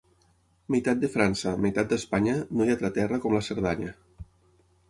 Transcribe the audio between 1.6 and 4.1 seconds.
meitat d'Espanya, no hi ha altra terra com la Cerdanya.